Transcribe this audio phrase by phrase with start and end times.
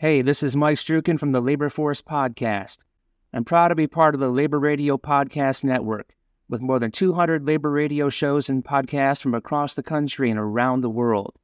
[0.00, 2.86] Hey, this is Mike Strukin from the Labor Force Podcast.
[3.34, 6.14] I'm proud to be part of the Labor Radio Podcast Network,
[6.48, 10.80] with more than 200 labor radio shows and podcasts from across the country and around
[10.80, 11.38] the world.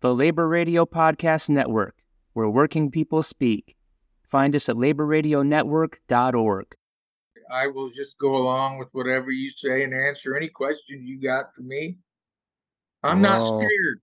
[0.00, 1.94] The Labor Radio Podcast Network,
[2.32, 3.76] where working people speak.
[4.26, 6.66] Find us at laborradionetwork.org.
[7.52, 11.54] I will just go along with whatever you say and answer any questions you got
[11.54, 11.98] for me.
[13.04, 14.00] I'm not scared.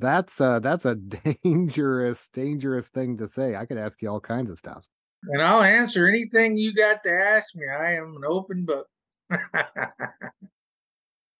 [0.00, 3.56] Uh, that's a that's a dangerous, dangerous thing to say.
[3.56, 4.86] I could ask you all kinds of stuff.
[5.24, 7.66] And I'll answer anything you got to ask me.
[7.68, 8.86] I am an open book.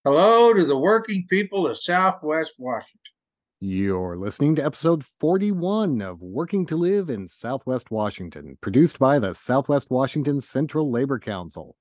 [0.05, 2.99] Hello to the working people of Southwest Washington.
[3.63, 9.35] You're listening to episode 41 of Working to Live in Southwest Washington, produced by the
[9.35, 11.77] Southwest Washington Central Labor Council.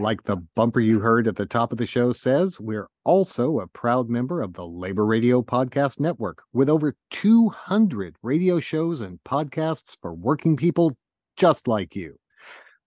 [0.00, 3.66] Like the bumper you heard at the top of the show says, we're also a
[3.66, 9.96] proud member of the Labor Radio Podcast Network with over 200 radio shows and podcasts
[10.00, 10.96] for working people
[11.36, 12.14] just like you.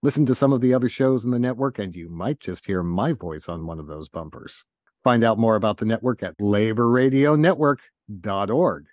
[0.02, 2.82] Listen to some of the other shows in the network, and you might just hear
[2.82, 4.64] my voice on one of those bumpers.
[5.04, 8.86] Find out more about the network at laborradionetwork.org.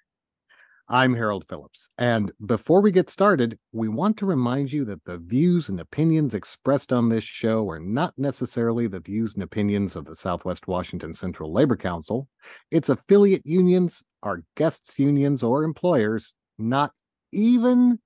[0.92, 5.20] I'm Harold Phillips, and before we get started, we want to remind you that the
[5.20, 10.06] views and opinions expressed on this show are not necessarily the views and opinions of
[10.06, 12.28] the Southwest Washington Central Labor Council,
[12.72, 16.92] its affiliate unions, our guests' unions, or employers, not
[17.32, 18.00] even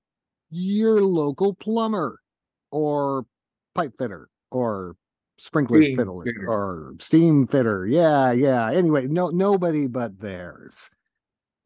[0.50, 2.20] your local plumber
[2.70, 3.24] or
[3.74, 4.94] pipe fitter or
[5.38, 6.50] sprinkler Steam fiddler fitter.
[6.50, 7.86] or steam fitter.
[7.86, 8.70] Yeah, yeah.
[8.70, 10.90] Anyway, no nobody but theirs.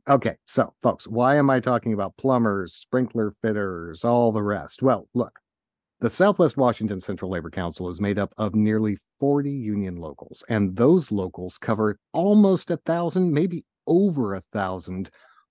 [0.09, 4.81] Okay, so folks, why am I talking about plumbers, sprinkler fitters, all the rest?
[4.81, 5.39] Well, look,
[6.01, 10.75] the Southwest Washington Central Labor Council is made up of nearly 40 union locals, and
[10.77, 15.11] those locals cover almost a thousand, maybe over a thousand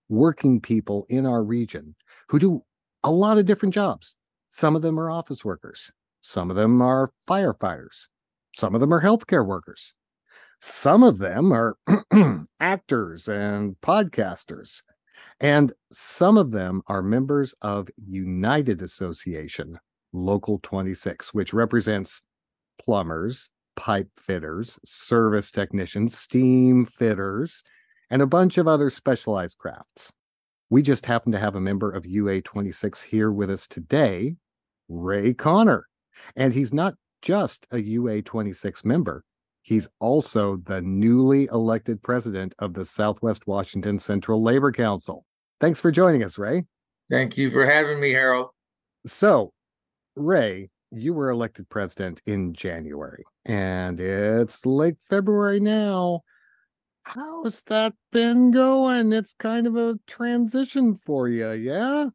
[0.10, 1.94] working people in our region
[2.30, 2.62] who do
[3.04, 4.16] a lot of different jobs.
[4.50, 5.92] Some of them are office workers,
[6.22, 8.08] some of them are firefighters,
[8.56, 9.94] some of them are healthcare workers,
[10.60, 11.78] some of them are
[12.60, 14.82] actors and podcasters,
[15.40, 19.80] and some of them are members of United Association
[20.14, 22.24] Local 26, which represents
[22.84, 27.64] plumbers, pipe fitters, service technicians, steam fitters,
[28.10, 30.12] and a bunch of other specialized crafts.
[30.70, 34.38] We just happen to have a member of UA 26 here with us today,
[34.90, 35.86] Ray Connor.
[36.36, 39.24] And he's not just a UA 26 member,
[39.68, 45.26] he's also the newly elected president of the Southwest Washington Central Labor Council.
[45.60, 46.64] Thanks for joining us, Ray.
[47.10, 48.52] Thank you for having me, Harold.
[49.06, 49.52] So,
[50.16, 56.22] Ray, you were elected president in January, and it's late February now.
[57.04, 59.12] How's that been going?
[59.12, 62.08] It's kind of a transition for you, yeah?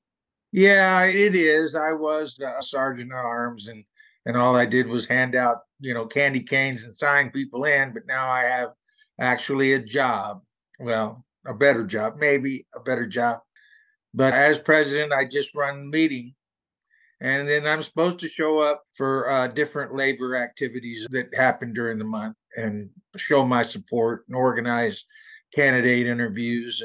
[0.53, 1.75] Yeah, it is.
[1.75, 3.85] I was a sergeant at arms, and
[4.27, 7.93] and all I did was hand out, you know, candy canes and sign people in.
[7.93, 8.71] But now I have
[9.21, 10.43] actually a job.
[10.79, 13.41] Well, a better job, maybe a better job.
[14.15, 16.35] But as president, I just run meeting,
[17.21, 21.99] and then I'm supposed to show up for uh, different labor activities that happen during
[21.99, 25.05] the month and show my support and organize
[25.55, 26.83] candidate interviews.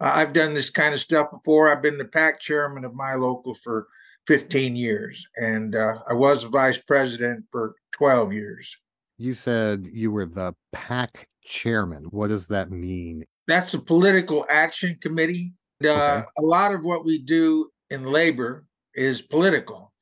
[0.00, 1.70] I've done this kind of stuff before.
[1.70, 3.86] I've been the PAC chairman of my local for
[4.26, 8.74] 15 years, and uh, I was vice president for 12 years.
[9.18, 12.04] You said you were the PAC chairman.
[12.10, 13.24] What does that mean?
[13.46, 15.52] That's a political action committee.
[15.84, 16.24] Uh, Okay.
[16.38, 18.64] A lot of what we do in labor
[18.94, 19.92] is political.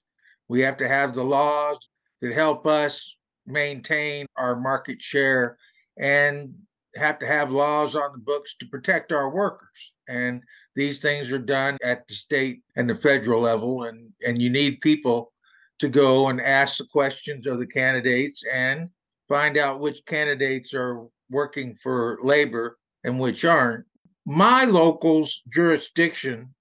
[0.49, 1.79] We have to have the laws
[2.21, 3.17] that help us
[3.47, 5.57] maintain our market share
[5.99, 6.55] and
[6.97, 9.92] have to have laws on the books to protect our workers.
[10.09, 10.43] And
[10.75, 13.85] these things are done at the state and the federal level.
[13.85, 15.33] And, and you need people
[15.79, 18.89] to go and ask the questions of the candidates and
[19.29, 23.85] find out which candidates are working for labor and which aren't.
[24.25, 26.55] My local's jurisdiction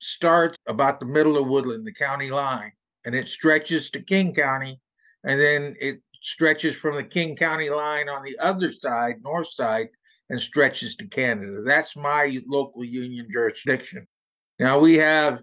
[0.00, 2.72] starts about the middle of Woodland, the county line,
[3.04, 4.80] and it stretches to King County,
[5.24, 9.88] and then it stretches from the King County line on the other side, north side,
[10.30, 11.62] and stretches to Canada.
[11.62, 14.06] That's my local union jurisdiction.
[14.58, 15.42] Now we have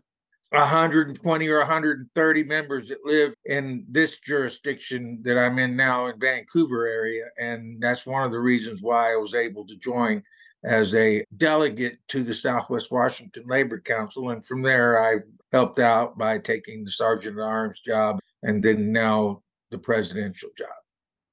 [0.51, 6.87] 120 or 130 members that live in this jurisdiction that I'm in now in Vancouver
[6.87, 10.23] area, and that's one of the reasons why I was able to join
[10.63, 14.31] as a delegate to the Southwest Washington Labor Council.
[14.31, 15.19] And from there, I
[15.51, 20.67] helped out by taking the sergeant at arms job and then now the presidential job.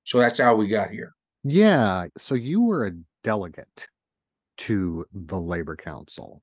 [0.04, 1.14] So that's how we got here.
[1.44, 2.06] Yeah.
[2.18, 3.88] So you were a delegate
[4.58, 6.42] to the Labor Council.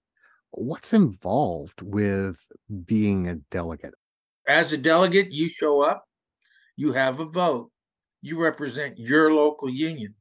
[0.52, 2.42] what's involved with
[2.86, 3.94] being a delegate?
[4.48, 6.06] As a delegate, you show up,
[6.76, 7.72] you have a vote,
[8.22, 10.16] you represent your local union.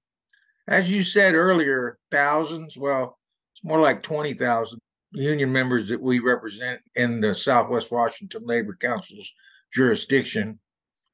[0.66, 3.18] As you said earlier, thousands, well,
[3.54, 4.78] it's more like 20,000
[5.12, 9.32] union members that we represent in the Southwest Washington Labor Council's
[9.72, 10.58] jurisdiction.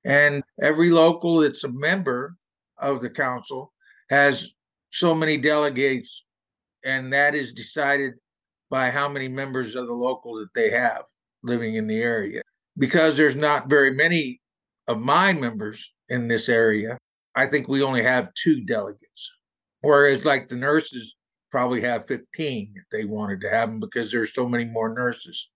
[0.05, 2.37] And every local that's a member
[2.79, 3.73] of the council
[4.11, 4.51] has
[4.95, 6.25] so many delegates,
[6.85, 8.15] and that is decided
[8.71, 11.03] by how many members of the local that they have
[11.43, 12.43] living in the area.
[12.79, 14.41] Because there's not very many
[14.87, 16.97] of my members in this area,
[17.35, 19.33] I think we only have two delegates.
[19.81, 21.17] Whereas, like the nurses
[21.51, 25.49] probably have 15 if they wanted to have them because there's so many more nurses.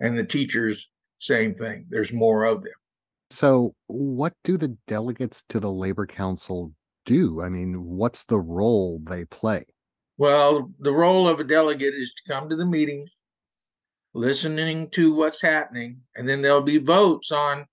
[0.00, 2.72] And the teachers, same thing, there's more of them.
[3.30, 6.72] So, what do the delegates to the Labor Council
[7.04, 7.42] do?
[7.42, 9.64] I mean, what's the role they play?
[10.18, 13.10] Well, the role of a delegate is to come to the meetings,
[14.14, 17.64] listening to what's happening, and then there'll be votes on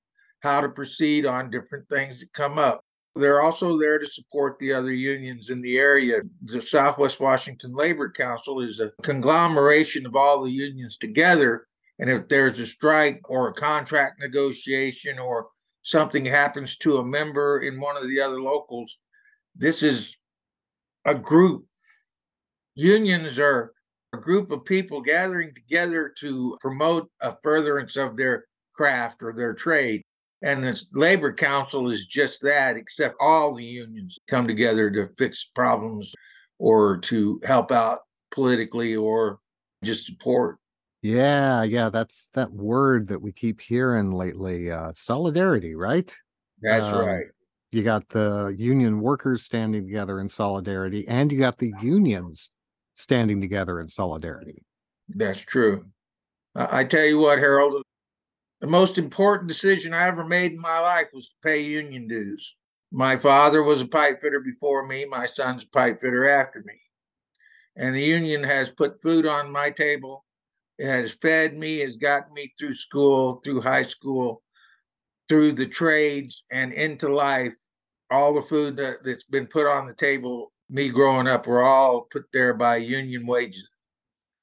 [0.42, 2.81] how to proceed on different things that come up.
[3.16, 6.22] They're also there to support the other unions in the area.
[6.44, 11.66] The Southwest Washington Labor Council is a conglomeration of all the unions together
[12.00, 15.48] and if there's a strike or a contract negotiation or
[15.84, 18.98] something happens to a member in one of the other locals,
[19.59, 20.15] this is
[21.06, 21.65] a group.
[22.75, 23.73] Unions are
[24.13, 29.53] a group of people gathering together to promote a furtherance of their craft or their
[29.53, 30.01] trade.
[30.41, 35.50] And the labor council is just that, except all the unions come together to fix
[35.53, 36.13] problems
[36.57, 38.00] or to help out
[38.31, 39.39] politically or
[39.83, 40.57] just support.
[41.01, 44.71] Yeah, yeah, that's that word that we keep hearing lately.
[44.71, 46.13] Uh, solidarity, right?
[46.61, 47.25] That's um, right.
[47.71, 52.51] You got the union workers standing together in solidarity, and you got the unions
[52.95, 54.63] standing together in solidarity.
[55.07, 55.86] That's true.
[56.56, 57.83] I tell you what, Harold,
[58.60, 62.56] the most important decision I ever made in my life was to pay union dues.
[62.92, 66.74] My father was a pipe fitter before me, my son's a pipe fitter after me.
[67.75, 70.25] And the union has put food on my table
[70.80, 74.42] it has fed me, has gotten me through school, through high school,
[75.27, 77.54] through the trades, and into life.
[78.11, 82.07] All the food that, that's been put on the table, me growing up, were all
[82.11, 83.69] put there by union wages.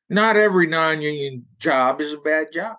[0.09, 2.77] Not every non union job is a bad job.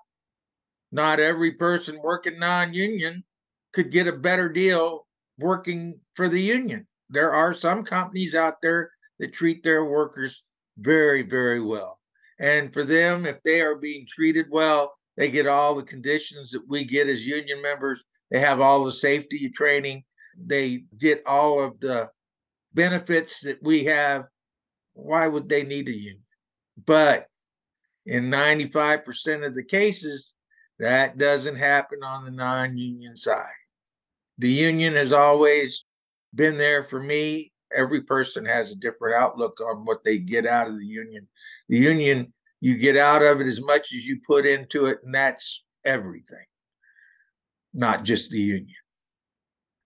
[0.92, 3.24] Not every person working non union
[3.74, 5.06] could get a better deal
[5.38, 6.88] working for the union.
[7.10, 10.44] There are some companies out there that treat their workers
[10.78, 12.00] very, very well.
[12.40, 16.68] And for them, if they are being treated well, they get all the conditions that
[16.68, 18.04] we get as union members.
[18.30, 20.04] They have all the safety training.
[20.46, 22.10] They get all of the
[22.74, 24.26] benefits that we have.
[24.94, 26.24] Why would they need a union?
[26.86, 27.28] But
[28.06, 30.34] in 95% of the cases,
[30.80, 33.48] that doesn't happen on the non union side.
[34.38, 35.86] The union has always
[36.36, 40.68] been there for me every person has a different outlook on what they get out
[40.68, 41.28] of the union.
[41.70, 45.14] The union, you get out of it as much as you put into it, and
[45.14, 46.46] that's everything,
[47.74, 48.76] not just the union.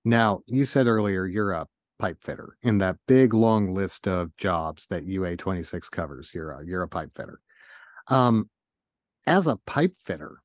[0.03, 1.67] Now, you said earlier you're a
[1.99, 6.31] pipe fitter in that big long list of jobs that UA 26 covers.
[6.33, 7.39] You're a you're a pipe fitter.
[8.07, 8.49] Um,
[9.27, 10.41] as a pipe fitter,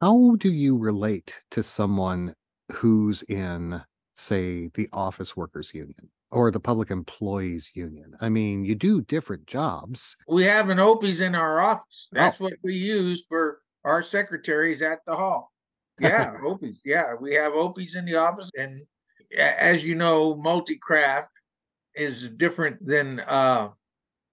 [0.00, 2.34] how do you relate to someone
[2.72, 3.82] who's in,
[4.14, 6.10] say, the office workers union?
[6.32, 8.16] or the public employees union?
[8.20, 10.16] I mean, you do different jobs.
[10.28, 12.08] We have an OPIES in our office.
[12.12, 12.44] That's oh.
[12.44, 15.52] what we use for our secretaries at the hall.
[16.00, 16.80] Yeah, OPIES.
[16.84, 18.50] Yeah, we have OPIES in the office.
[18.58, 18.80] And
[19.36, 21.30] as you know, multi craft
[21.94, 23.68] is different than, uh,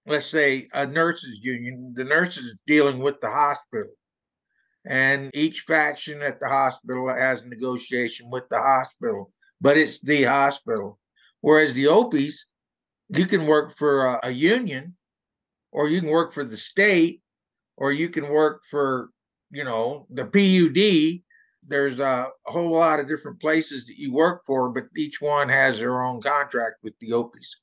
[0.06, 1.92] let's say, a nurses union.
[1.94, 3.92] The nurses are dealing with the hospital.
[4.86, 10.24] And each faction at the hospital has a negotiation with the hospital, but it's the
[10.24, 10.98] hospital
[11.40, 12.46] Whereas the OPIES,
[13.10, 14.96] you can work for a, a union,
[15.72, 17.22] or you can work for the state,
[17.76, 19.10] or you can work for,
[19.50, 21.22] you know, the PUD.
[21.68, 25.48] There's a, a whole lot of different places that you work for, but each one
[25.48, 27.56] has their own contract with the OPIES.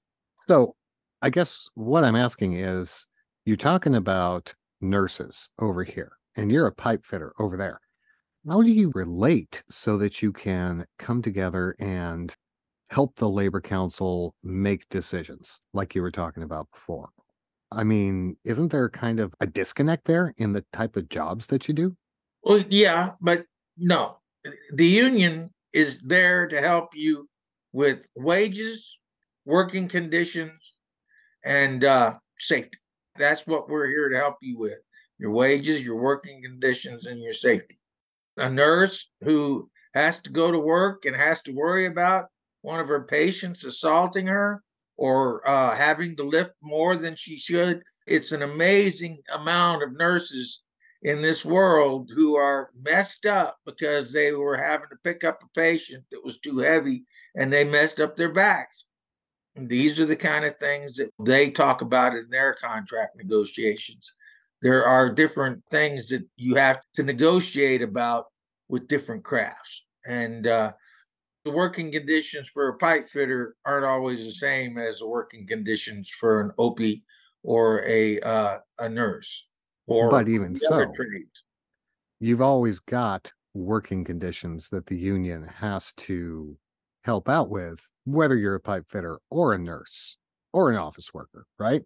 [0.47, 0.75] So
[1.21, 3.07] I guess what I'm asking is
[3.45, 7.79] you're talking about nurses over here, and you're a pipe fitter over there.
[8.47, 12.35] How do you relate so that you can come together and
[12.89, 17.09] help the labor council make decisions like you were talking about before
[17.71, 21.67] i mean isn't there kind of a disconnect there in the type of jobs that
[21.67, 21.95] you do
[22.43, 23.45] well yeah but
[23.77, 24.17] no
[24.73, 27.27] the union is there to help you
[27.73, 28.97] with wages
[29.45, 30.75] working conditions
[31.43, 32.77] and uh, safety
[33.17, 34.79] that's what we're here to help you with
[35.17, 37.79] your wages, your working conditions, and your safety.
[38.37, 42.25] A nurse who has to go to work and has to worry about
[42.61, 44.61] one of her patients assaulting her
[44.97, 47.81] or uh, having to lift more than she should.
[48.07, 50.61] It's an amazing amount of nurses
[51.01, 55.59] in this world who are messed up because they were having to pick up a
[55.59, 57.03] patient that was too heavy
[57.35, 58.85] and they messed up their backs.
[59.55, 64.13] These are the kind of things that they talk about in their contract negotiations.
[64.61, 68.25] There are different things that you have to negotiate about
[68.67, 69.83] with different crafts.
[70.05, 70.73] And uh,
[71.45, 76.09] the working conditions for a pipe fitter aren't always the same as the working conditions
[76.19, 76.79] for an OP
[77.43, 79.45] or a uh, a nurse
[79.87, 81.43] or But even so, trades.
[82.19, 86.57] you've always got working conditions that the union has to
[87.03, 90.17] help out with, whether you're a pipe fitter or a nurse
[90.53, 91.83] or an office worker, right?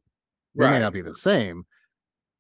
[0.55, 1.65] They may not be the same,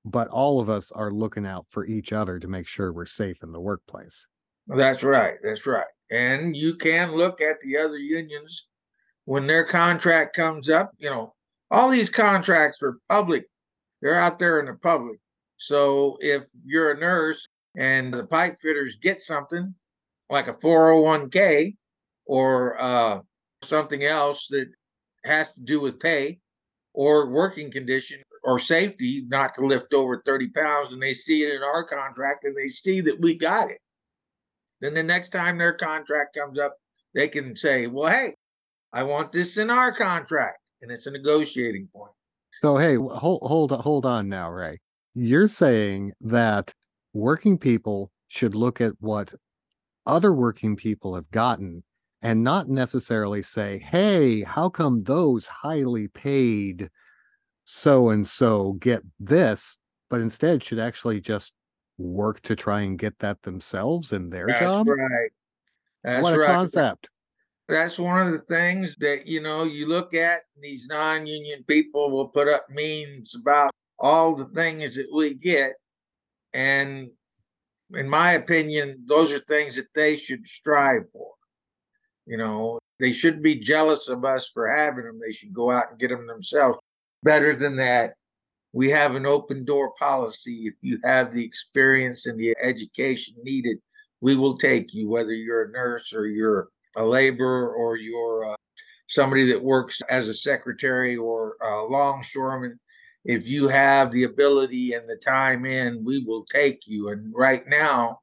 [0.03, 3.43] but all of us are looking out for each other to make sure we're safe
[3.43, 4.27] in the workplace.
[4.67, 5.35] That's right.
[5.43, 5.85] That's right.
[6.11, 8.65] And you can look at the other unions
[9.25, 10.91] when their contract comes up.
[10.97, 11.35] You know,
[11.69, 13.45] all these contracts are public,
[14.01, 15.19] they're out there in the public.
[15.59, 17.47] So if you're a nurse
[17.77, 19.73] and the pipe fitters get something
[20.29, 21.75] like a 401k
[22.25, 23.19] or uh,
[23.63, 24.67] something else that
[25.25, 26.39] has to do with pay
[26.93, 31.53] or working condition or safety, not to lift over 30 pounds, and they see it
[31.53, 33.79] in our contract and they see that we got it
[34.81, 36.75] then the next time their contract comes up,
[37.13, 38.33] they can say, well, hey,
[38.93, 40.59] I want this in our contract.
[40.81, 42.13] And it's a negotiating point.
[42.51, 44.79] So hey, hold hold hold on now, Ray.
[45.13, 46.73] You're saying that
[47.13, 49.33] working people should look at what
[50.05, 51.83] other working people have gotten
[52.21, 56.89] and not necessarily say, "Hey, how come those highly paid
[57.65, 59.77] so and so get this?"
[60.09, 61.53] but instead should actually just
[61.97, 64.87] work to try and get that themselves in their That's job.
[64.87, 65.29] right.
[66.03, 66.47] That's what a right.
[66.47, 67.09] concept.
[67.67, 72.09] That's one of the things that, you know, you look at these non union people
[72.09, 75.73] will put up memes about all the things that we get.
[76.53, 77.09] And
[77.93, 81.31] in my opinion, those are things that they should strive for.
[82.25, 85.19] You know, they shouldn't be jealous of us for having them.
[85.19, 86.77] They should go out and get them themselves.
[87.23, 88.13] Better than that,
[88.71, 90.67] we have an open door policy.
[90.67, 93.77] If you have the experience and the education needed,
[94.21, 98.55] we will take you, whether you're a nurse or you're a laborer or you're uh,
[99.07, 102.79] somebody that works as a secretary or a longshoreman.
[103.25, 107.09] If you have the ability and the time in, we will take you.
[107.09, 108.21] And right now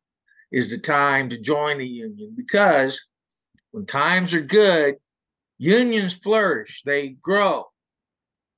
[0.51, 3.01] is the time to join the union because
[3.73, 4.97] when times are good,
[5.59, 7.67] unions flourish, they grow.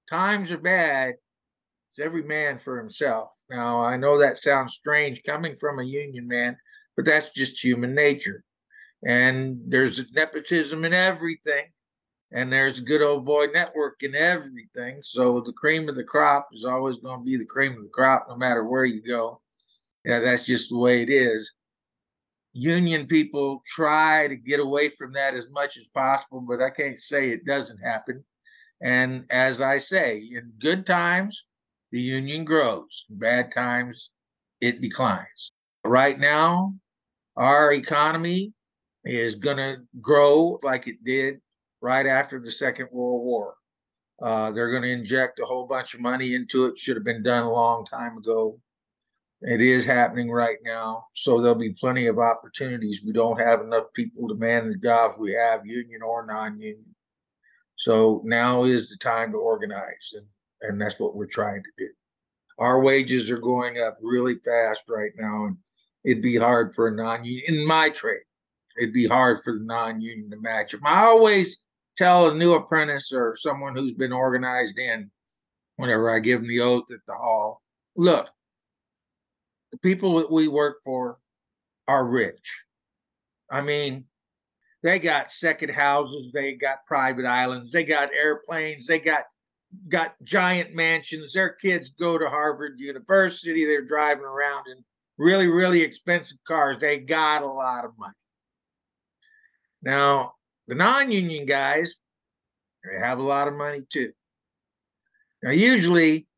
[0.09, 1.15] Times are bad,
[1.91, 3.31] it's every man for himself.
[3.51, 6.57] Now, I know that sounds strange coming from a union man,
[6.97, 8.45] but that's just human nature.
[9.07, 11.65] And there's nepotism in everything,
[12.33, 15.03] and there's good old boy network in everything.
[15.03, 17.89] So the cream of the crop is always going to be the cream of the
[17.89, 19.41] crop, no matter where you go.
[20.05, 21.53] Yeah, that's just the way it is.
[22.53, 26.99] Union people try to get away from that as much as possible, but I can't
[26.99, 28.25] say it doesn't happen.
[28.81, 31.45] And as I say, in good times,
[31.93, 33.07] the union grows.
[33.11, 34.11] In bad times,
[34.61, 35.53] it declines.
[35.85, 36.75] Right now,
[37.37, 38.53] our economy
[39.05, 41.41] is going to grow like it did
[41.81, 43.55] right after the Second World War.
[44.21, 46.79] Uh, they're going to inject a whole bunch of money into it.
[46.79, 48.59] Should have been done a long time ago.
[49.43, 51.07] It is happening right now.
[51.15, 53.03] So there'll be plenty of opportunities.
[53.05, 56.95] We don't have enough people to man the jobs we have, union or non union.
[57.77, 60.27] So now is the time to organize, and,
[60.63, 61.89] and that's what we're trying to do.
[62.59, 65.57] Our wages are going up really fast right now, and
[66.05, 68.23] it'd be hard for a non union in my trade.
[68.81, 70.81] It'd be hard for the non union to match them.
[70.85, 71.59] I always
[71.99, 75.11] tell a new apprentice or someone who's been organized in,
[75.77, 77.61] whenever I give them the oath at the hall,
[77.97, 78.29] look,
[79.73, 81.19] the people that we work for
[81.89, 82.63] are rich.
[83.51, 84.07] I mean,
[84.83, 89.25] they got second houses, they got private islands, they got airplanes, they got
[89.89, 91.33] got giant mansions.
[91.33, 93.67] Their kids go to Harvard University.
[93.67, 94.83] They're driving around in
[95.19, 96.79] really, really expensive cars.
[96.81, 98.15] They got a lot of money.
[99.83, 100.35] Now,
[100.69, 101.97] the non-union guys,
[102.85, 104.13] they have a lot of money too.
[105.43, 106.29] Now, usually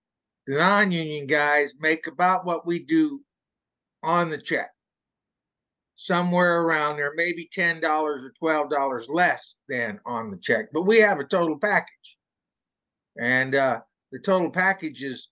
[0.47, 3.21] the non-union guys make about what we do
[4.03, 4.71] on the check.
[5.97, 11.19] Somewhere around there maybe $10 or $12 less than on the check but we have
[11.19, 12.17] a total package.
[13.21, 13.81] And uh,
[14.13, 15.29] the total package is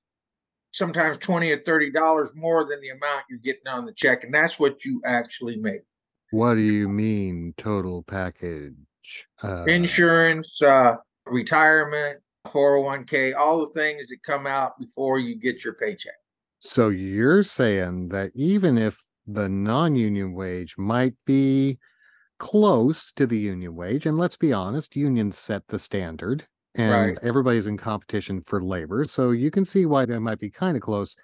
[0.72, 4.34] sometimes 20 or 30 dollars more than the amount you're getting on the check and
[4.34, 5.80] that's what you actually make.
[6.30, 8.74] What do you mean total package
[9.42, 10.96] uh, insurance uh,
[11.26, 16.14] retirement 401k all the things that come out before you get your paycheck
[16.60, 21.78] so you're saying that even if the non-union wage might be
[22.38, 26.46] close to the union wage and let's be honest unions set the standard
[26.78, 27.18] and right.
[27.22, 29.04] everybody's in competition for labor.
[29.04, 31.16] So you can see why they might be kind of close.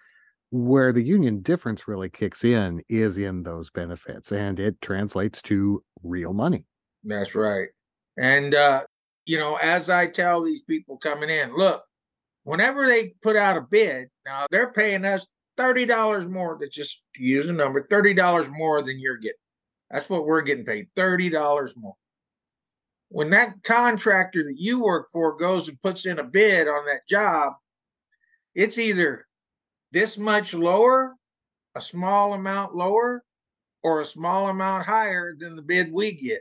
[0.51, 5.83] Where the union difference really kicks in is in those benefits, and it translates to
[6.05, 6.65] real money.
[7.03, 7.69] That's right.
[8.17, 8.85] And, uh,
[9.27, 11.83] you know, as I tell these people coming in, look,
[12.45, 15.27] whenever they put out a bid, now they're paying us
[15.59, 19.39] $30 more, to just use a number, $30 more than you're getting.
[19.91, 21.95] That's what we're getting paid, $30 more
[23.15, 27.07] when that contractor that you work for goes and puts in a bid on that
[27.09, 27.53] job,
[28.57, 29.25] it's either
[29.93, 31.15] this much lower,
[31.77, 33.23] a small amount lower,
[33.85, 36.41] or a small amount higher than the bid we get.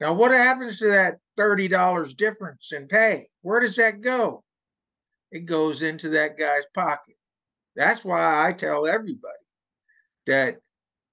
[0.00, 3.28] Now, what happens to that $30 difference in pay?
[3.42, 4.42] Where does that go?
[5.30, 7.16] It goes into that guy's pocket.
[7.76, 9.34] That's why I tell everybody
[10.26, 10.58] that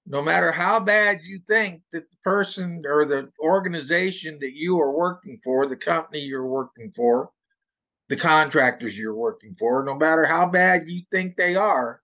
[0.06, 4.92] no matter how bad you think that the person or the organization that you are
[4.92, 7.30] working for, the company you're working for,
[8.10, 12.02] the contractors you're working for, no matter how bad you think they are,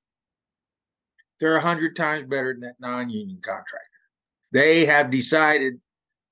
[1.39, 3.81] they're a hundred times better than that non-union contractor.
[4.51, 5.79] They have decided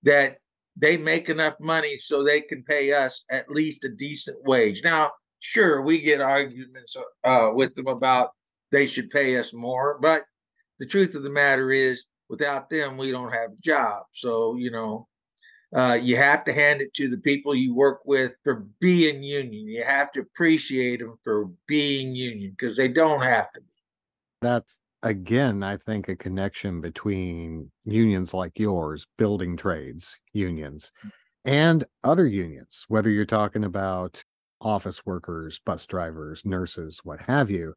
[0.05, 0.37] that
[0.77, 4.81] they make enough money so they can pay us at least a decent wage.
[4.83, 8.29] Now, sure, we get arguments uh, with them about
[8.71, 10.23] they should pay us more, but
[10.79, 14.03] the truth of the matter is, without them, we don't have a job.
[14.11, 15.07] So, you know,
[15.73, 19.67] uh, you have to hand it to the people you work with for being union.
[19.67, 23.67] You have to appreciate them for being union because they don't have to be.
[24.41, 31.11] That's again, I think, a connection between unions like yours, building trades unions, mm.
[31.45, 34.23] and other unions, whether you're talking about
[34.59, 37.75] office workers, bus drivers, nurses, what have you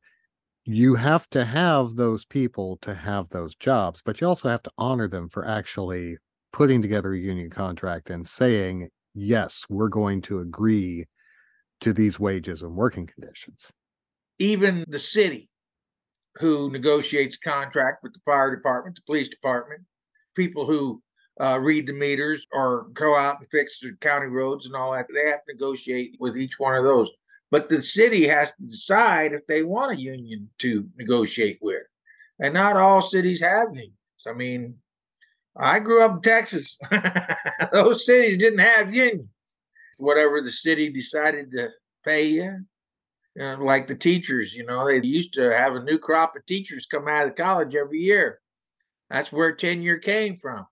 [0.64, 4.70] you have to have those people to have those jobs, but you also have to
[4.76, 6.18] honor them for actually
[6.52, 11.06] putting together a union contract and saying, yes, we're going to agree
[11.80, 13.72] to these wages and working conditions.
[14.38, 15.48] Even the city
[16.38, 19.82] who negotiates contract with the fire department, the police department,
[20.34, 21.02] people who
[21.40, 25.06] uh, read the meters or go out and fix the county roads and all that,
[25.12, 27.10] they have to negotiate with each one of those.
[27.50, 31.82] But the city has to decide if they want a union to negotiate with.
[32.40, 33.94] And not all cities have unions.
[34.26, 34.76] I mean,
[35.56, 36.78] I grew up in Texas.
[37.72, 39.28] Those cities didn't have unions.
[39.96, 41.70] Whatever the city decided to
[42.04, 42.64] pay you,
[43.38, 46.44] you know, like the teachers, you know, they used to have a new crop of
[46.44, 48.40] teachers come out of college every year.
[49.10, 50.66] That's where tenure came from.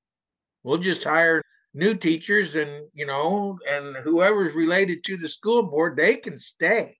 [0.65, 1.43] We'll just hire
[1.75, 6.97] new teachers and you know and whoever's related to the school board they can stay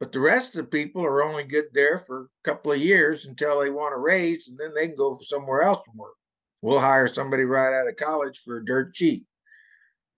[0.00, 3.26] but the rest of the people are only good there for a couple of years
[3.26, 6.14] until they want to raise and then they can go somewhere else and work
[6.62, 9.26] we'll hire somebody right out of college for dirt cheap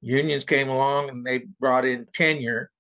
[0.01, 2.71] unions came along and they brought in tenure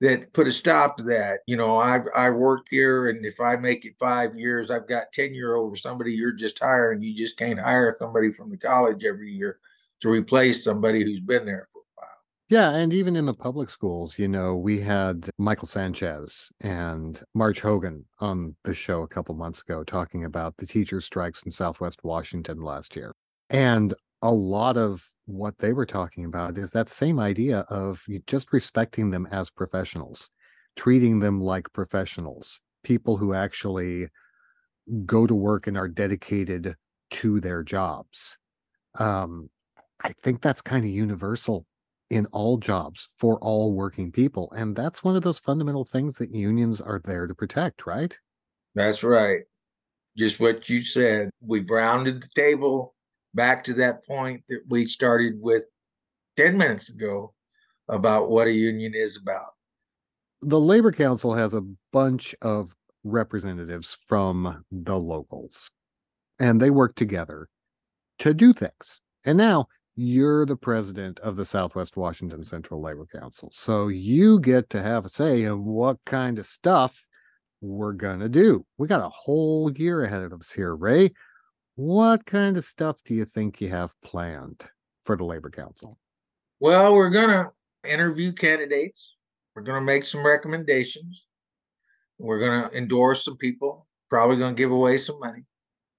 [0.00, 3.56] that put a stop to that you know i i work here and if i
[3.56, 7.58] make it five years i've got tenure over somebody you're just hiring you just can't
[7.58, 9.58] hire somebody from the college every year
[10.00, 12.08] to replace somebody who's been there for a while.
[12.48, 17.60] Yeah, and even in the public schools, you know, we had Michael Sanchez and Marge
[17.60, 22.04] Hogan on the show a couple months ago talking about the teacher strikes in Southwest
[22.04, 23.12] Washington last year.
[23.50, 28.52] And a lot of what they were talking about is that same idea of just
[28.52, 30.30] respecting them as professionals,
[30.76, 34.08] treating them like professionals, people who actually
[35.04, 36.76] go to work and are dedicated
[37.10, 38.38] to their jobs.
[38.98, 39.50] Um,
[40.02, 41.66] I think that's kind of universal
[42.10, 44.52] in all jobs for all working people.
[44.56, 48.16] And that's one of those fundamental things that unions are there to protect, right?
[48.74, 49.42] That's right.
[50.16, 51.30] Just what you said.
[51.40, 52.94] We've rounded the table
[53.36, 55.62] back to that point that we started with
[56.36, 57.32] 10 minutes ago
[57.88, 59.52] about what a union is about.
[60.42, 65.70] The Labor Council has a bunch of representatives from the locals,
[66.40, 67.48] and they work together
[68.18, 69.00] to do things.
[69.24, 73.50] And now you're the president of the Southwest Washington Central Labor Council.
[73.52, 77.02] So you get to have a say in what kind of stuff
[77.60, 78.66] we're going to do.
[78.76, 81.12] We got a whole year ahead of us here, Ray.
[81.76, 84.64] What kind of stuff do you think you have planned
[85.04, 85.98] for the Labor Council?
[86.58, 87.50] Well, we're going to
[87.84, 89.16] interview candidates.
[89.54, 91.26] We're going to make some recommendations.
[92.18, 95.44] We're going to endorse some people, probably going to give away some money.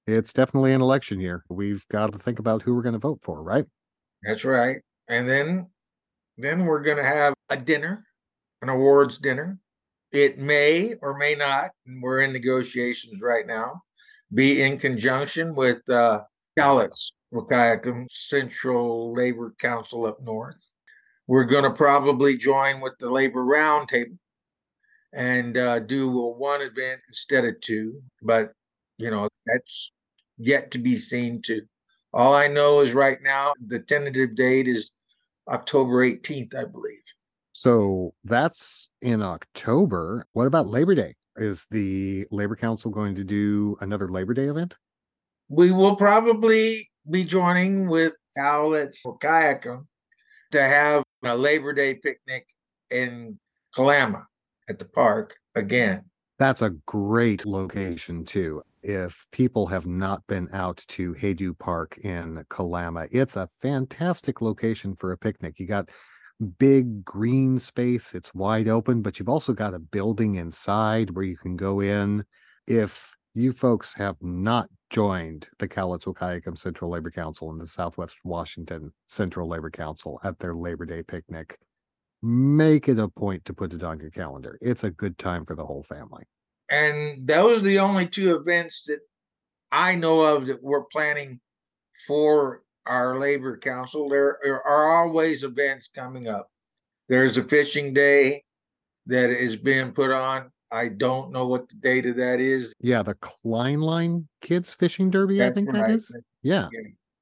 [0.07, 1.43] It's definitely an election year.
[1.47, 3.65] We've got to think about who we're going to vote for, right?
[4.23, 4.77] That's right.
[5.07, 5.69] And then
[6.37, 8.03] then we're going to have a dinner,
[8.63, 9.59] an awards dinner.
[10.11, 13.81] It may or may not, and we're in negotiations right now,
[14.33, 16.21] be in conjunction with uh,
[16.57, 20.57] Cowlitz, Wahkiakum Central Labor Council up north.
[21.27, 24.17] We're going to probably join with the Labor Roundtable
[25.13, 28.01] and uh, do a one event instead of two.
[28.21, 28.51] But,
[28.97, 29.91] you know, that's
[30.37, 31.63] yet to be seen too.
[32.13, 34.91] All I know is right now the tentative date is
[35.49, 37.03] October 18th, I believe.
[37.51, 40.25] So that's in October.
[40.33, 41.15] What about Labor Day?
[41.37, 44.75] Is the Labor Council going to do another Labor Day event?
[45.49, 49.85] We will probably be joining with Cowlitz or Wahkiakum
[50.51, 52.47] to have a Labor Day picnic
[52.89, 53.37] in
[53.73, 54.25] Kalama
[54.69, 56.03] at the park again.
[56.39, 58.61] That's a great location too.
[58.83, 64.95] If people have not been out to Haydu Park in Kalama, it's a fantastic location
[64.95, 65.59] for a picnic.
[65.59, 65.89] You got
[66.59, 71.37] big green space, it's wide open, but you've also got a building inside where you
[71.37, 72.25] can go in.
[72.67, 78.17] If you folks have not joined the Cowlitz Wahkiakum Central Labor Council and the Southwest
[78.23, 81.57] Washington Central Labor Council at their Labor Day picnic,
[82.21, 84.57] make it a point to put it on your calendar.
[84.61, 86.23] It's a good time for the whole family.
[86.69, 88.99] And those are the only two events that
[89.71, 91.39] I know of that we're planning
[92.05, 94.09] for our labor council.
[94.09, 96.49] There are always events coming up.
[97.09, 98.43] There's a fishing day
[99.05, 100.51] that is being put on.
[100.71, 102.73] I don't know what the date of that is.
[102.81, 106.13] Yeah, the Klineline Kids Fishing Derby, That's I think that is.
[106.43, 106.67] Yeah.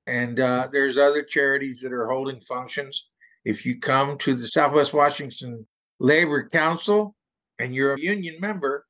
[0.08, 3.08] And uh, there's other charities that are holding functions.
[3.44, 5.66] If you come to the Southwest Washington
[6.00, 7.16] Labor Council
[7.60, 8.86] and you're a union member,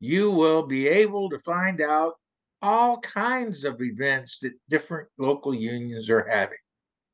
[0.00, 2.14] you will be able to find out
[2.62, 6.58] all kinds of events that different local unions are having.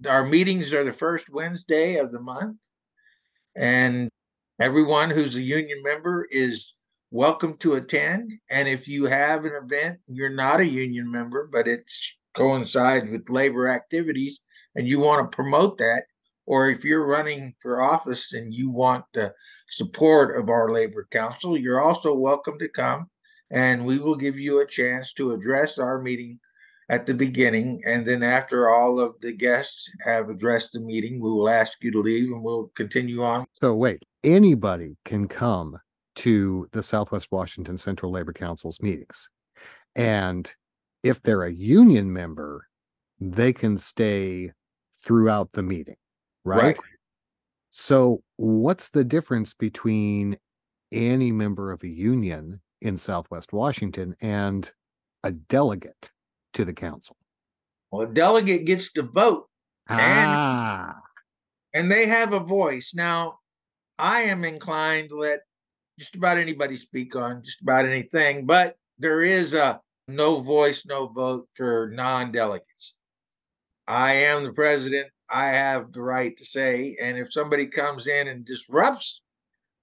[0.07, 2.59] Our meetings are the first Wednesday of the month,
[3.55, 4.11] and
[4.61, 6.75] everyone who's a union member is
[7.11, 8.33] welcome to attend.
[8.51, 11.91] And if you have an event, you're not a union member, but it
[12.35, 14.41] coincides with labor activities,
[14.75, 16.03] and you want to promote that,
[16.45, 19.33] or if you're running for office and you want the
[19.69, 23.09] support of our labor council, you're also welcome to come
[23.51, 26.39] and we will give you a chance to address our meeting
[26.89, 27.83] at the beginning.
[27.87, 31.91] And then after all of the guests have addressed the meeting, we will ask you
[31.93, 33.47] to leave and we'll continue on.
[33.53, 35.79] So, wait, anybody can come
[36.17, 39.29] to the Southwest Washington Central Labor Council's meetings.
[39.95, 40.51] And
[41.03, 42.67] if they're a union member,
[43.21, 44.53] they can stay
[45.03, 45.97] throughout the meeting
[46.47, 46.63] right?
[46.63, 46.79] right?
[47.71, 50.39] So, what's the difference between
[50.93, 54.71] any member of a union in Southwest Washington and
[55.23, 56.11] a delegate
[56.55, 57.17] to the council?
[57.91, 59.49] Well, a delegate gets to vote.
[59.89, 60.95] Ah.
[61.75, 62.93] And, and they have a voice.
[62.95, 63.39] Now,
[63.99, 65.41] I am inclined to let
[65.99, 71.09] just about anybody speak on just about anything, but there is a no voice, no
[71.09, 72.95] vote for non delegates.
[73.87, 76.97] I am the president I have the right to say.
[77.01, 79.23] And if somebody comes in and disrupts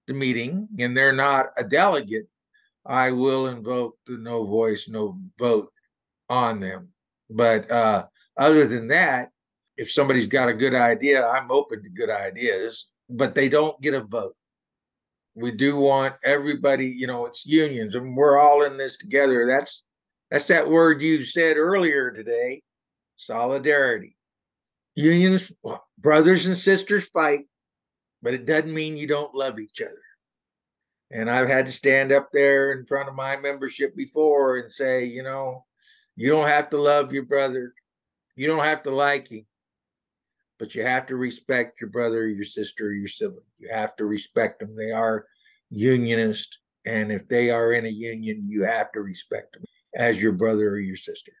[0.06, 2.28] the meeting and they're not a delegate,
[2.86, 5.70] I will invoke the no voice, no vote
[6.28, 6.88] on them.
[7.30, 9.30] But uh, other than that,
[9.76, 13.94] if somebody's got a good idea, I'm open to good ideas, but they don't get
[13.94, 14.36] a vote.
[15.36, 19.46] We do want everybody, you know, it's unions and we're all in this together.
[19.46, 19.84] That's
[20.30, 22.62] that's that word you said earlier today,
[23.16, 24.16] solidarity
[24.94, 25.52] unions,
[25.98, 27.46] brothers and sisters fight,
[28.22, 30.02] but it doesn't mean you don't love each other.
[31.14, 35.04] And I've had to stand up there in front of my membership before and say,
[35.04, 35.64] you know,
[36.16, 37.72] you don't have to love your brother,
[38.34, 39.46] you don't have to like him,
[40.58, 43.44] but you have to respect your brother, your sister, your sibling.
[43.58, 44.74] You have to respect them.
[44.74, 45.26] They are
[45.70, 46.58] unionist.
[46.84, 49.62] And if they are in a union, you have to respect them
[49.94, 51.32] as your brother or your sister.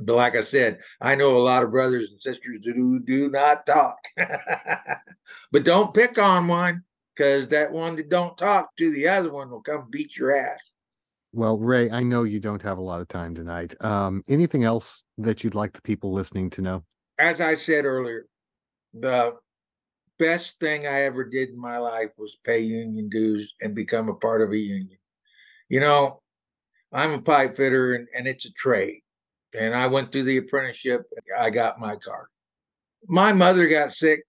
[0.00, 3.66] But like I said, I know a lot of brothers and sisters who do not
[3.66, 3.98] talk.
[5.52, 6.82] but don't pick on one
[7.14, 10.60] because that one that don't talk to the other one will come beat your ass.
[11.32, 13.74] Well, Ray, I know you don't have a lot of time tonight.
[13.80, 16.84] Um, anything else that you'd like the people listening to know?
[17.18, 18.26] As I said earlier,
[18.92, 19.34] the
[20.18, 24.14] best thing I ever did in my life was pay union dues and become a
[24.14, 24.98] part of a union.
[25.68, 26.20] You know,
[26.92, 29.00] I'm a pipe fitter and, and it's a trade
[29.54, 31.02] and I went through the apprenticeship.
[31.38, 32.26] I got my card.
[33.06, 34.24] My mother got sick,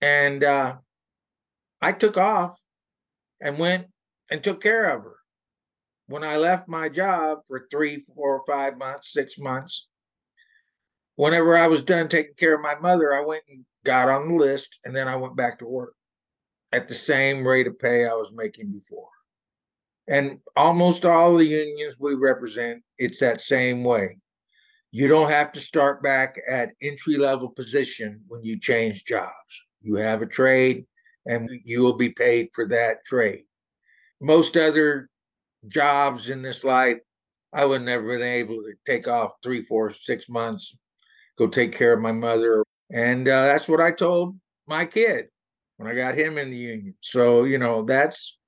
[0.00, 0.76] and uh,
[1.82, 2.56] I took off
[3.40, 3.88] and went
[4.30, 5.16] and took care of her.
[6.06, 9.88] When I left my job for three, four, five months, six months,
[11.16, 14.34] whenever I was done taking care of my mother, I went and got on the
[14.34, 15.94] list and then I went back to work
[16.70, 19.08] at the same rate of pay I was making before.
[20.06, 24.18] And almost all the unions we represent, it's that same way.
[24.92, 29.32] You don't have to start back at entry level position when you change jobs.
[29.80, 30.86] You have a trade
[31.26, 33.44] and you will be paid for that trade.
[34.20, 35.08] Most other
[35.68, 36.98] jobs in this life,
[37.52, 40.74] I would never been able to take off three, four, six months,
[41.36, 42.64] go take care of my mother.
[42.90, 45.26] And uh, that's what I told my kid
[45.76, 46.94] when I got him in the union.
[47.00, 48.38] So, you know, that's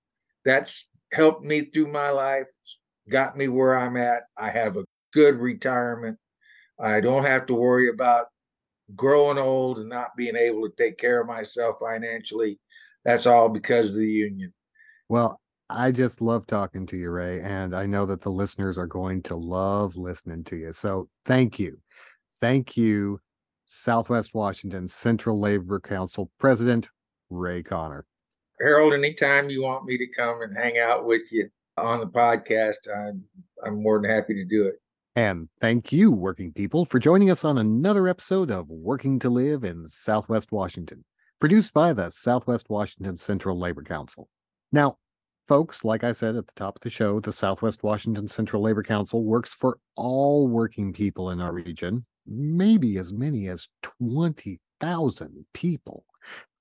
[0.45, 2.47] that's helped me through my life,
[3.09, 4.25] got me where I'm at.
[4.37, 6.19] I have a good retirement.
[6.79, 8.27] I don't have to worry about
[8.95, 12.59] growing old and not being able to take care of myself financially.
[13.05, 14.53] That's all because of the union.
[15.09, 15.40] Well,
[15.71, 19.23] I just love talking to you, Ray, and I know that the listeners are going
[19.25, 20.73] to love listening to you.
[20.73, 21.79] So thank you.
[22.40, 23.21] Thank you,
[23.67, 26.88] Southwest Washington Central Labor Council President
[27.31, 28.05] Ray Connor.
[28.61, 32.77] Harold, anytime you want me to come and hang out with you on the podcast,
[32.95, 33.25] I'm
[33.64, 34.75] I'm more than happy to do it.
[35.17, 39.64] And thank you, working people, for joining us on another episode of Working to Live
[39.64, 41.05] in Southwest Washington,
[41.44, 44.30] produced by the Southwest Washington Central Labor Council.
[44.72, 44.96] Now,
[45.46, 48.83] folks, like I said at the top of the show, the Southwest Washington Central Labor
[48.83, 56.07] Council works for all working people in our region, maybe as many as 20,000 people.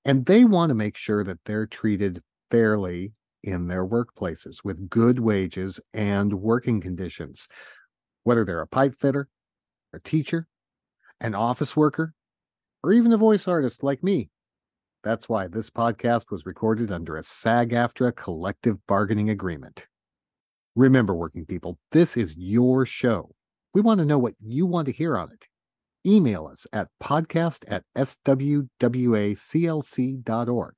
[0.04, 2.20] And they want to make sure that they're treated
[2.50, 7.48] fairly in their workplaces with good wages and working conditions,
[8.24, 9.28] whether they're a pipe fitter,
[9.94, 10.46] a teacher,
[11.22, 12.12] an office worker,
[12.82, 14.28] or even a voice artist like me.
[15.04, 19.86] That's why this podcast was recorded under a SAG AFTRA collective bargaining agreement.
[20.74, 23.30] Remember, working people, this is your show.
[23.74, 25.46] We want to know what you want to hear on it
[26.06, 30.74] email us at podcast at swwaclc.org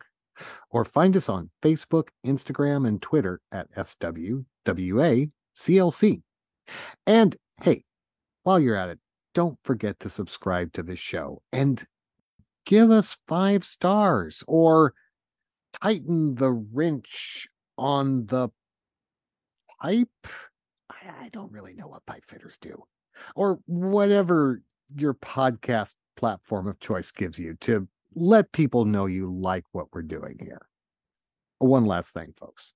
[0.70, 6.22] or find us on Facebook, Instagram, and Twitter at swwaclc.
[7.06, 7.84] And hey,
[8.42, 8.98] while you're at it,
[9.34, 11.84] don't forget to subscribe to this show and
[12.66, 14.92] give us five stars or
[15.82, 17.48] tighten the wrench
[17.78, 18.50] on the
[19.80, 20.08] pipe.
[20.90, 22.84] I don't really know what pipe fitters do
[23.34, 24.60] or whatever
[24.94, 30.02] your podcast platform of choice gives you to let people know you like what we're
[30.02, 30.66] doing here.
[31.58, 32.72] One last thing, folks.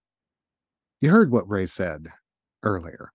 [1.00, 2.08] You heard what Ray said
[2.62, 3.12] earlier.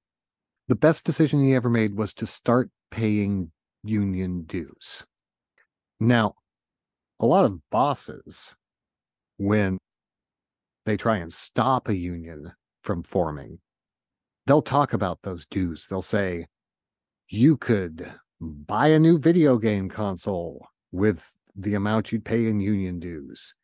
[0.67, 3.51] The best decision he ever made was to start paying
[3.83, 5.05] union dues.
[5.99, 6.35] Now,
[7.19, 8.55] a lot of bosses,
[9.37, 9.77] when
[10.85, 12.51] they try and stop a union
[12.83, 13.59] from forming,
[14.45, 15.87] they'll talk about those dues.
[15.87, 16.45] They'll say,
[17.29, 22.99] you could buy a new video game console with the amount you'd pay in union
[22.99, 23.55] dues.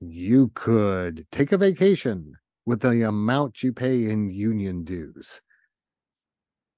[0.00, 2.34] You could take a vacation
[2.66, 5.40] with the amount you pay in union dues.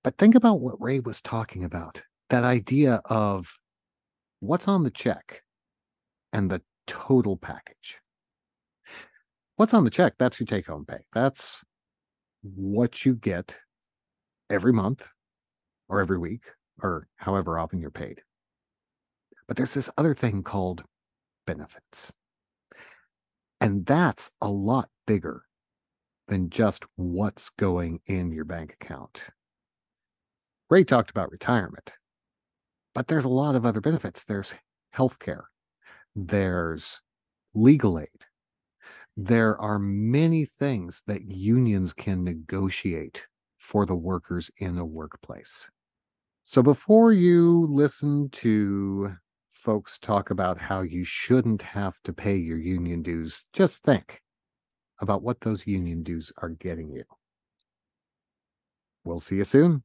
[0.04, 3.58] But think about what Ray was talking about that idea of
[4.40, 5.42] what's on the check
[6.42, 8.00] and the total package.
[9.56, 10.14] What's on the check?
[10.18, 10.98] That's your take home pay.
[11.12, 11.64] That's
[12.42, 13.56] what you get
[14.50, 15.08] every month
[15.88, 16.42] or every week
[16.82, 18.22] or however often you're paid.
[19.46, 20.82] But there's this other thing called
[21.46, 22.12] benefits.
[23.60, 25.44] And that's a lot bigger
[26.26, 29.22] than just what's going in your bank account.
[30.68, 31.92] Ray talked about retirement,
[32.94, 34.24] but there's a lot of other benefits.
[34.24, 34.54] There's
[34.90, 35.44] health care,
[36.14, 37.00] there's
[37.54, 38.08] legal aid.
[39.16, 43.26] There are many things that unions can negotiate
[43.58, 45.70] for the workers in a workplace.
[46.44, 49.14] So before you listen to
[49.50, 54.22] folks talk about how you shouldn't have to pay your union dues, just think
[55.00, 57.04] about what those union dues are getting you.
[59.04, 59.84] We'll see you soon.